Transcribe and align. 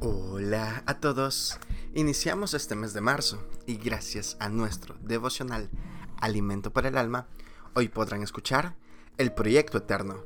Hola 0.00 0.82
a 0.84 1.00
todos. 1.00 1.58
Iniciamos 1.94 2.52
este 2.52 2.74
mes 2.74 2.92
de 2.92 3.00
marzo 3.00 3.42
y 3.64 3.78
gracias 3.78 4.36
a 4.40 4.50
nuestro 4.50 4.94
devocional 5.00 5.70
Alimento 6.20 6.70
para 6.70 6.88
el 6.88 6.98
Alma, 6.98 7.28
hoy 7.72 7.88
podrán 7.88 8.22
escuchar 8.22 8.76
El 9.16 9.32
Proyecto 9.32 9.78
Eterno. 9.78 10.22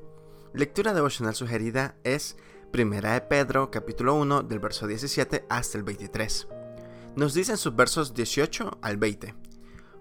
Lectura 0.54 0.92
devocional 0.92 1.36
sugerida 1.36 1.94
es 2.02 2.36
Primera 2.72 3.12
de 3.12 3.20
Pedro, 3.20 3.70
capítulo 3.70 4.16
1, 4.16 4.42
del 4.42 4.58
verso 4.58 4.88
17 4.88 5.46
hasta 5.48 5.78
el 5.78 5.84
23. 5.84 6.48
Nos 7.14 7.32
dicen 7.32 7.56
sus 7.56 7.76
versos 7.76 8.12
18 8.12 8.78
al 8.82 8.96
20. 8.96 9.36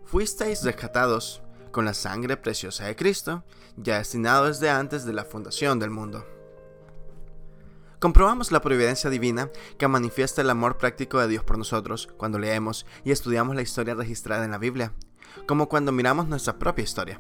Fuisteis 0.03 0.63
rescatados 0.63 1.43
con 1.71 1.85
la 1.85 1.93
sangre 1.93 2.37
preciosa 2.37 2.85
de 2.85 2.95
Cristo, 2.95 3.43
ya 3.77 3.99
destinado 3.99 4.47
desde 4.47 4.71
antes 4.71 5.05
de 5.05 5.13
la 5.13 5.25
fundación 5.25 5.77
del 5.77 5.91
mundo 5.91 6.25
Comprobamos 7.99 8.53
la 8.53 8.61
providencia 8.61 9.09
divina 9.09 9.49
que 9.77 9.89
manifiesta 9.89 10.41
el 10.41 10.49
amor 10.49 10.77
práctico 10.77 11.19
de 11.19 11.27
Dios 11.27 11.43
por 11.43 11.57
nosotros 11.57 12.07
cuando 12.15 12.39
leemos 12.39 12.85
y 13.03 13.11
estudiamos 13.11 13.57
la 13.57 13.61
historia 13.61 13.93
registrada 13.93 14.45
en 14.45 14.51
la 14.51 14.57
Biblia, 14.57 14.93
como 15.45 15.67
cuando 15.67 15.91
miramos 15.91 16.29
nuestra 16.29 16.57
propia 16.57 16.83
historia. 16.83 17.19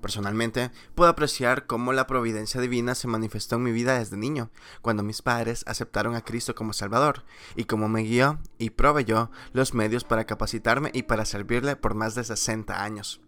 Personalmente, 0.00 0.70
puedo 0.94 1.10
apreciar 1.10 1.66
cómo 1.66 1.92
la 1.92 2.06
providencia 2.06 2.60
divina 2.60 2.94
se 2.94 3.08
manifestó 3.08 3.56
en 3.56 3.64
mi 3.64 3.72
vida 3.72 3.98
desde 3.98 4.16
niño, 4.16 4.50
cuando 4.80 5.02
mis 5.02 5.22
padres 5.22 5.64
aceptaron 5.66 6.14
a 6.14 6.22
Cristo 6.22 6.54
como 6.54 6.72
Salvador, 6.72 7.24
y 7.56 7.64
cómo 7.64 7.88
me 7.88 8.02
guió 8.02 8.38
y 8.58 8.70
proveyó 8.70 9.32
los 9.52 9.74
medios 9.74 10.04
para 10.04 10.24
capacitarme 10.24 10.92
y 10.94 11.02
para 11.02 11.24
servirle 11.24 11.74
por 11.74 11.94
más 11.94 12.14
de 12.14 12.22
60 12.22 12.82
años. 12.82 13.20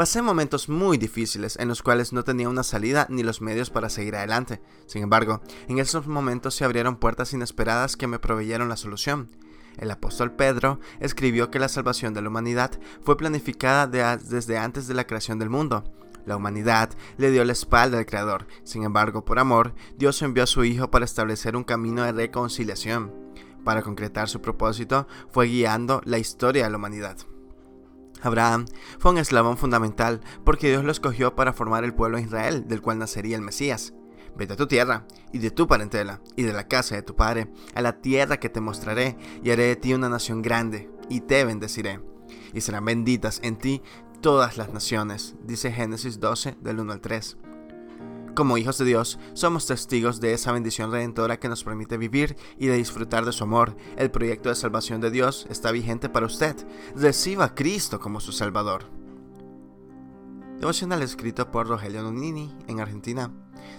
Pasé 0.00 0.22
momentos 0.22 0.70
muy 0.70 0.96
difíciles 0.96 1.58
en 1.60 1.68
los 1.68 1.82
cuales 1.82 2.14
no 2.14 2.24
tenía 2.24 2.48
una 2.48 2.62
salida 2.62 3.06
ni 3.10 3.22
los 3.22 3.42
medios 3.42 3.68
para 3.68 3.90
seguir 3.90 4.16
adelante. 4.16 4.62
Sin 4.86 5.02
embargo, 5.02 5.42
en 5.68 5.78
esos 5.78 6.06
momentos 6.06 6.54
se 6.54 6.64
abrieron 6.64 6.96
puertas 6.96 7.34
inesperadas 7.34 7.98
que 7.98 8.06
me 8.06 8.18
proveyeron 8.18 8.70
la 8.70 8.78
solución. 8.78 9.28
El 9.76 9.90
apóstol 9.90 10.32
Pedro 10.32 10.80
escribió 11.00 11.50
que 11.50 11.58
la 11.58 11.68
salvación 11.68 12.14
de 12.14 12.22
la 12.22 12.30
humanidad 12.30 12.80
fue 13.02 13.18
planificada 13.18 13.86
desde 14.16 14.56
antes 14.56 14.88
de 14.88 14.94
la 14.94 15.06
creación 15.06 15.38
del 15.38 15.50
mundo. 15.50 15.84
La 16.24 16.36
humanidad 16.36 16.88
le 17.18 17.30
dio 17.30 17.44
la 17.44 17.52
espalda 17.52 17.98
al 17.98 18.06
Creador, 18.06 18.46
sin 18.64 18.84
embargo, 18.84 19.26
por 19.26 19.38
amor, 19.38 19.74
Dios 19.98 20.22
envió 20.22 20.44
a 20.44 20.46
su 20.46 20.64
Hijo 20.64 20.90
para 20.90 21.04
establecer 21.04 21.56
un 21.56 21.64
camino 21.64 22.04
de 22.04 22.12
reconciliación. 22.12 23.12
Para 23.64 23.82
concretar 23.82 24.30
su 24.30 24.40
propósito, 24.40 25.06
fue 25.30 25.48
guiando 25.48 26.00
la 26.06 26.16
historia 26.16 26.64
de 26.64 26.70
la 26.70 26.78
humanidad. 26.78 27.18
Abraham 28.22 28.66
fue 28.98 29.12
un 29.12 29.18
eslabón 29.18 29.56
fundamental 29.56 30.20
porque 30.44 30.68
Dios 30.68 30.84
lo 30.84 30.92
escogió 30.92 31.34
para 31.34 31.52
formar 31.52 31.84
el 31.84 31.94
pueblo 31.94 32.18
de 32.18 32.24
Israel, 32.24 32.68
del 32.68 32.82
cual 32.82 32.98
nacería 32.98 33.36
el 33.36 33.42
Mesías. 33.42 33.94
Vete 34.36 34.52
a 34.52 34.56
tu 34.56 34.66
tierra, 34.66 35.06
y 35.32 35.38
de 35.38 35.50
tu 35.50 35.66
parentela, 35.66 36.20
y 36.36 36.42
de 36.42 36.52
la 36.52 36.68
casa 36.68 36.94
de 36.94 37.02
tu 37.02 37.16
padre, 37.16 37.50
a 37.74 37.82
la 37.82 38.00
tierra 38.00 38.38
que 38.38 38.48
te 38.48 38.60
mostraré, 38.60 39.16
y 39.42 39.50
haré 39.50 39.64
de 39.64 39.76
ti 39.76 39.92
una 39.92 40.08
nación 40.08 40.40
grande, 40.40 40.88
y 41.08 41.20
te 41.20 41.44
bendeciré. 41.44 42.00
Y 42.54 42.60
serán 42.60 42.84
benditas 42.84 43.40
en 43.42 43.56
ti 43.56 43.82
todas 44.20 44.56
las 44.56 44.72
naciones, 44.72 45.34
dice 45.42 45.72
Génesis 45.72 46.20
12 46.20 46.56
del 46.60 46.80
1 46.80 46.92
al 46.92 47.00
3. 47.00 47.36
Como 48.40 48.56
hijos 48.56 48.78
de 48.78 48.86
Dios, 48.86 49.18
somos 49.34 49.66
testigos 49.66 50.18
de 50.18 50.32
esa 50.32 50.50
bendición 50.50 50.90
redentora 50.90 51.38
que 51.38 51.50
nos 51.50 51.62
permite 51.62 51.98
vivir 51.98 52.38
y 52.56 52.68
de 52.68 52.76
disfrutar 52.78 53.26
de 53.26 53.32
su 53.32 53.44
amor. 53.44 53.76
El 53.98 54.10
proyecto 54.10 54.48
de 54.48 54.54
salvación 54.54 55.02
de 55.02 55.10
Dios 55.10 55.46
está 55.50 55.70
vigente 55.72 56.08
para 56.08 56.24
usted. 56.24 56.56
Reciba 56.96 57.44
a 57.44 57.54
Cristo 57.54 58.00
como 58.00 58.18
su 58.18 58.32
Salvador. 58.32 58.84
Devocional 60.58 61.02
escrito 61.02 61.50
por 61.50 61.68
Rogelio 61.68 62.02
Nonini 62.02 62.50
en 62.66 62.80
Argentina. 62.80 63.30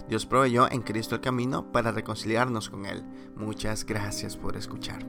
Dios 0.08 0.26
proveyó 0.26 0.70
en 0.70 0.82
Cristo 0.82 1.16
el 1.16 1.20
camino 1.20 1.72
para 1.72 1.90
reconciliarnos 1.90 2.70
con 2.70 2.86
Él. 2.86 3.02
Muchas 3.34 3.84
gracias 3.84 4.36
por 4.36 4.56
escuchar. 4.56 5.04